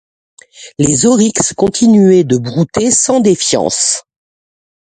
[0.79, 4.03] Les oryx continuaient de brouter sans défiance.